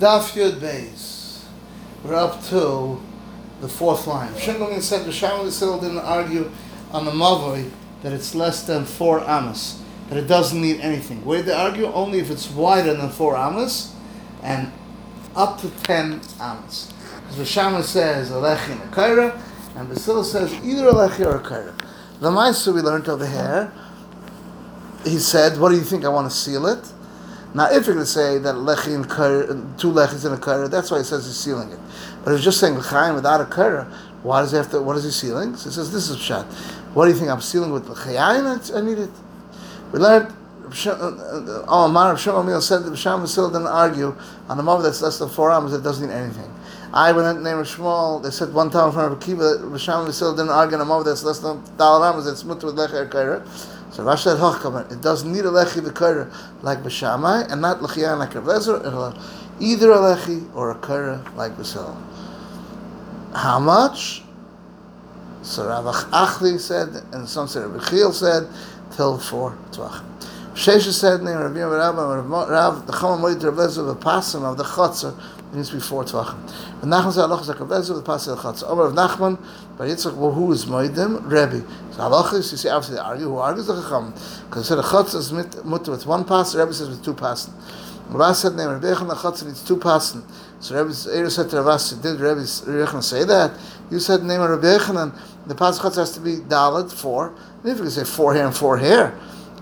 [0.00, 1.44] Daf Yud Beis.
[2.02, 2.98] We're up to
[3.60, 4.34] the fourth line.
[4.38, 5.12] Shimon said the
[5.50, 6.50] still didn't argue
[6.90, 7.70] on the Mavoi
[8.02, 11.22] that it's less than four amas, that it doesn't need anything.
[11.22, 13.94] Where they argue only if it's wider than four amas
[14.42, 14.72] and
[15.36, 16.94] up to ten amas.
[17.20, 19.38] Because the Shammai says Alechi and Kaira,
[19.76, 21.78] and Basil says either Alechi or Kaira.
[22.20, 23.70] The Maisa we learned over here,
[25.04, 26.06] he said, What do you think?
[26.06, 26.90] I want to seal it.
[27.52, 30.70] Now, if you're going to say that lechi and kaira, two lechis in a kaira,
[30.70, 31.78] that's why he says he's sealing it.
[32.24, 33.90] But if just saying l'chaim without a kaira.
[34.22, 34.82] Why does he have to?
[34.82, 35.56] What is he sealing?
[35.56, 36.44] So he says this is shot.
[36.92, 38.76] What do you think I'm sealing with l'chayin?
[38.76, 39.10] I need it.
[39.92, 40.34] We learned.
[40.86, 44.14] Oh, Amar Shmuel said that Sham still didn't argue
[44.48, 45.72] on a moment that's less than four hours.
[45.72, 46.48] It doesn't mean anything.
[46.92, 48.22] I went in the name of Shmuel.
[48.22, 51.06] They said one time in front of Akiva, Sham still didn't argue on a moment
[51.06, 52.26] that's less than dollar hours.
[52.26, 53.42] It's mutter with lechi or kaira.
[53.92, 58.18] So Rashi said, Hochkamer, it doesn't need a lechi v'kaira like B'Shamai, and not lechiyan
[58.18, 58.80] like Rav Lezer,
[59.58, 61.96] either a lechi or a kaira like B'Sel.
[63.34, 64.22] How much?
[65.42, 68.48] So Rav Achli said, and some said Rav Chiel said,
[68.92, 70.04] till four tvach.
[70.60, 74.62] Shesha said, name Rav Yom Rav, the Chama Moed Rav Lezer, the pasim of the
[74.62, 75.18] Chotzer,
[75.54, 76.36] needs to be four tvachim.
[76.82, 78.70] And Nachman said, like Rav Lezer, the pasim of the Chotzer.
[78.70, 79.38] Omer of Nachman,
[79.78, 81.22] but Yitzchak, well, who is Moedim?
[81.24, 81.66] Rebbe.
[81.92, 83.24] So halachas, you see, obviously they argue.
[83.28, 84.12] Who argues the Chacham?
[84.50, 85.32] Because said a chutz is
[85.64, 87.48] mutter with one pass, Rebbe says with two pass.
[88.10, 90.14] Rav said, name Rebbe Yechon, the chutz needs two pass.
[90.60, 90.92] So Rebbe
[91.30, 93.58] said to Rav did Rebbe Yechon say that?
[93.90, 97.32] You said, name Rebbe Yechon, the pass chutz has to be dalad, four.
[97.64, 99.18] If you can say four here and four here.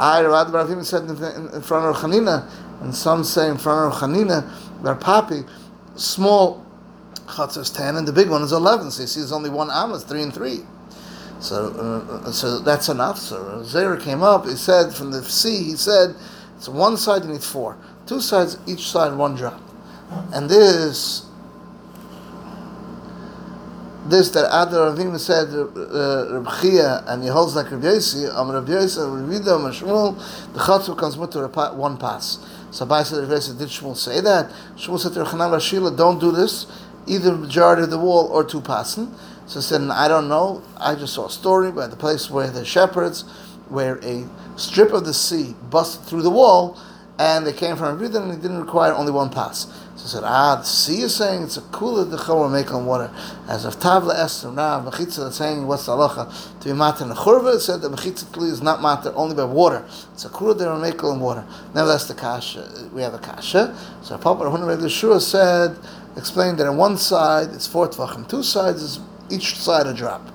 [0.00, 2.48] I, Rav Baravim said in, front of Chanina,
[2.80, 4.50] and some say in front of Chanina,
[4.82, 5.46] that papi,
[5.94, 6.64] small
[7.26, 8.90] chutz is ten, and the big one is eleven.
[8.90, 10.60] So you see, there's only one am, it's three and three.
[11.40, 11.68] So,
[12.24, 13.18] uh, so that's enough.
[13.18, 14.46] So Zera came up.
[14.46, 15.64] He said from the sea.
[15.64, 16.14] He said,
[16.56, 17.76] "It's one side you need four,
[18.06, 19.60] two sides each side one drop."
[20.32, 21.26] And this,
[24.06, 28.50] this that Adar Ravim said, uh, Reb Chia, and he holds like Reb Yosi, Am
[28.50, 32.38] Reb Yosi, Reb Yidah, Am Shmuel, the Chatzur comes to one pass.
[32.70, 34.50] So Abai said, Reb Yosi, did Shmuel say that?
[34.76, 36.66] Shmuel said to Rechanan Rashila, don't do this,
[37.06, 39.14] either majority of the wall or two passing.
[39.46, 40.62] So I said, I don't know.
[40.76, 43.22] I just saw a story by the place where the shepherds,
[43.68, 44.26] where a
[44.56, 46.78] strip of the sea busted through the wall,
[47.18, 49.66] and they came from Rebbe, and it didn't require only one pass.
[50.02, 53.10] I said, ah, the sea is saying it's a cooler dechomer make on water.
[53.48, 57.10] As of Tavla Esther now, Mechitza that's saying what's the halacha to be matter in
[57.10, 59.84] the churva, said that Mechitza is not matter only by water.
[60.12, 61.44] It's a cooler dechomer make on water.
[61.74, 63.76] Nevertheless, the kasha, we have a kasha.
[64.02, 65.76] So Papa Rahun Shua said,
[66.16, 69.00] explained that on one side it's four tvachim, two sides is
[69.30, 70.26] each side a drop.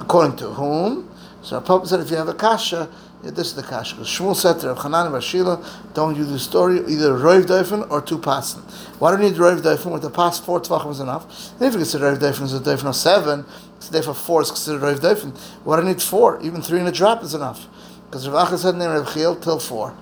[0.00, 1.08] According to whom?
[1.42, 2.90] So Papa said if you have a kasha,
[3.24, 3.96] yeah, this is the kasha.
[3.96, 8.00] Shmuel said to Rav Chanan and Rashila, don't use the story, either Roiv Doifen or
[8.00, 8.62] two passen.
[9.00, 9.92] Why don't you need Roiv Doifen?
[9.92, 11.52] With the past four tvachim is enough.
[11.54, 13.44] And if you consider Roiv Doifen is a Doifen of seven,
[13.80, 15.36] so therefore four is considered Roiv Doifen.
[15.64, 16.40] Why do you need four?
[16.42, 17.66] Even three in a drop is enough.
[18.06, 19.96] Because Rav Acha said name Rav Chiel till four.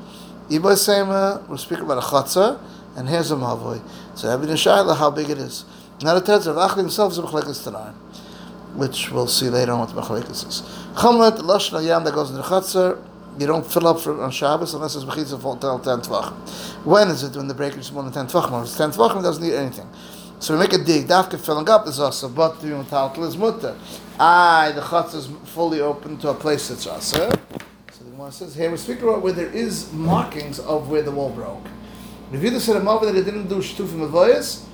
[0.51, 2.61] Ibo Sema, we're speaking about a chatzah,
[2.97, 3.81] and here's a mavoy.
[4.15, 5.65] So Abin Shaila, how big it is.
[6.03, 7.95] Not a tetz, Rav Acha himself is a Mechlekes Tanai
[8.77, 10.86] which we'll see later on what the Machlekes is.
[10.97, 12.99] Chamlet, Lashon Yam that goes in the Chatzar,
[13.39, 16.33] you don't fill up for, on Shabbos unless it's Mechitza for 10 Tvachim.
[16.87, 18.63] When is it when the breaker is more than 10 Tvachim?
[18.63, 19.87] If it's 10 Tvachim, it doesn't need anything.
[20.39, 22.87] So we make a dig, Dafka filling up is also, but the Yom
[23.25, 23.77] is Mutter.
[24.19, 27.29] Ah, the Chatzar is fully open to a place that's also.
[27.93, 31.11] So the Gemara says, here we speak about where there is markings of where the
[31.11, 31.67] wall broke.
[32.33, 34.65] If you said a that it didn't do Shtufim Avoyas,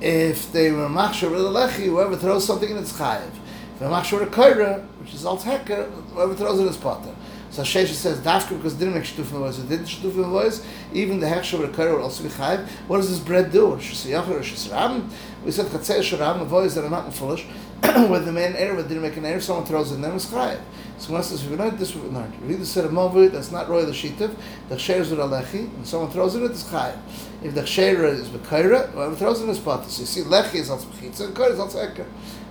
[0.00, 3.41] if they were machshor lechi, whoever throws something in its chayiv.
[3.82, 7.12] They're machshor a kaira, which is alt heker, whoever throws it is potter.
[7.50, 10.64] So Shesha says dafka because didn't make shtufim voice, it didn't shtufim voice.
[10.92, 12.64] Even the hechshor a kaira will also be chayiv.
[12.86, 13.72] What does this bread do?
[13.72, 15.10] Shesayachar or shesram?
[15.44, 17.42] We said chatzei sharam voice that are not foolish.
[17.82, 20.60] Where the man erev didn't make an erev, someone throws it in them is chayiv.
[21.02, 22.32] So one says, if we learned this, we learned.
[22.48, 24.36] If you said a that's not roy the shitiv,
[24.68, 26.96] the ksher is with alechi, and someone throws it, it's chayiv.
[27.42, 29.88] If the ksher is bekaira, whoever throws it it is patas.
[29.88, 32.06] So you see, lechi is al tzmechitza, and kaira is al tzekar.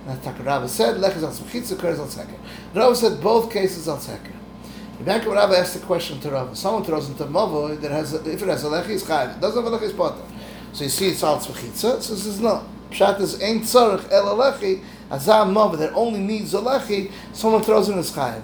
[0.06, 2.38] And Takarava said, lechi is al tzmechitza, kaira is al tzekar.
[2.74, 4.36] Rava said both cases al tzekar.
[4.98, 6.54] Rebecca Rava asked the question to Rava.
[6.54, 9.34] Someone throws into mavo that has, if it has a lechi, it's chayiv.
[9.34, 10.30] It doesn't have a lechi, it's patas.
[10.74, 12.02] So you see, it's al tzmechitza.
[12.02, 12.62] So this is no.
[12.92, 17.88] Pshat is ain't tzarech el alechi, azam mavo that only needs a lechi, someone throws
[17.88, 18.42] in his chayiv.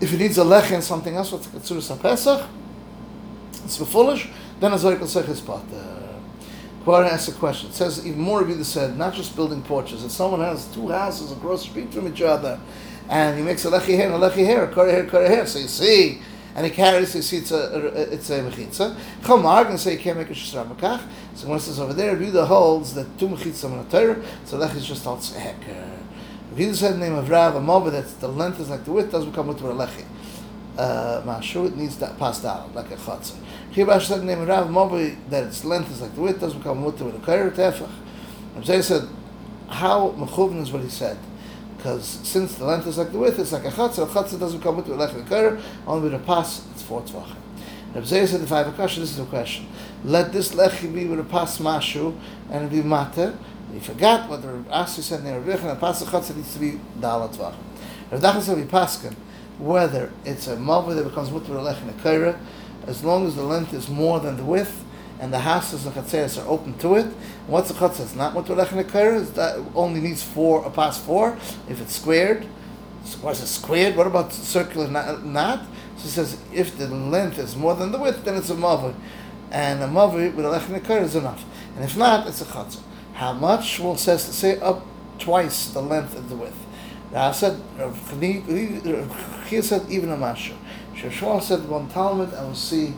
[0.00, 2.46] If it needs a lechi and something else, what's Ketsuris HaPesach,
[3.64, 4.28] it's foolish,
[4.60, 5.64] then a Zorik will his pot.
[6.84, 7.70] Quara asks a question.
[7.70, 10.04] It says even more Rebbe said, not just building porches.
[10.04, 12.60] If someone has two houses across the street from each other,
[13.08, 15.58] and he makes a lechi here and a lechi here, a here, kore here, so
[15.58, 16.20] you see,
[16.54, 18.96] and he carries, see it's a, it's a mechitza.
[19.22, 21.02] Chomar, to say you can't make a shesra makach.
[21.34, 24.56] So when it says over there, Yehuda holds that two mechitza on a Torah, so
[24.56, 25.98] lech is just also heker.
[26.54, 29.10] Yehuda said the name of Rav, a moba that the length is like the width,
[29.10, 30.04] doesn't become mutter a lechi.
[30.78, 33.36] Uh, mashu, it needs that passed out, like a chatzah.
[33.72, 36.58] Chibash said the name of Rav, moba that its length is like the width, doesn't
[36.58, 37.90] become mutter with a kair, tefach.
[38.54, 39.08] Rabbi said,
[39.68, 41.18] how mechuvin is what he said
[41.84, 44.06] because since the length is like the width, it's like a chatzah.
[44.06, 47.36] Chatzah doesn't come with like a kair, only with a pass, it's four tvachim.
[47.94, 49.66] Reb said, if I have a question, this is a question.
[50.02, 52.18] Let this lechi be with a pass mashu
[52.50, 53.34] and be mate.
[53.74, 56.80] You forgot what the Asi said in the a pass of chatzah needs to be
[56.98, 57.54] dalat tvachim.
[58.10, 59.14] Rav Nachman said, we paskin
[59.58, 62.38] whether it's a mavu that becomes mutter lech and kaira,
[62.86, 64.83] as long as the length is more than the width,
[65.20, 67.06] and the houses and chatzeres are open to it.
[67.46, 68.14] What's the chatzah?
[68.16, 71.36] not what lech is that only needs four a pass four.
[71.68, 72.44] If it's squared,
[73.20, 73.96] what's it squared?
[73.96, 74.88] What about circular?
[74.88, 75.24] Not.
[75.24, 75.66] not?
[75.96, 78.94] So it says if the length is more than the width, then it's a mavi,
[79.50, 81.44] and a mavi with a is enough.
[81.76, 82.80] And if not, it's a chatzah.
[83.14, 83.78] How much?
[83.78, 84.84] Well, says to say up
[85.18, 86.56] twice the length of the width.
[87.14, 87.60] I said,
[89.46, 90.54] he said even a mashu.
[90.96, 92.94] Sheshua said one Talmud, and we'll see.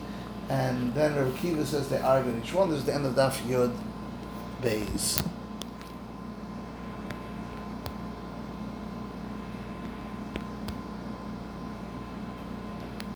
[0.49, 2.69] And then Rabbi Kiva says they argue each one.
[2.69, 3.75] This is the end of Daf Yud
[4.61, 5.25] Beis.